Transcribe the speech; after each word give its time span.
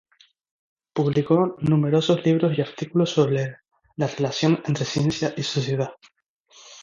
Publicó 0.95 1.57
numerosos 1.59 2.25
libros 2.25 2.57
y 2.57 2.61
artículos 2.61 3.11
sobre 3.11 3.57
la 3.97 4.07
relación 4.07 4.59
entre 4.65 4.83
ciencia 4.83 5.31
y 5.37 5.43
sociedad. 5.43 5.91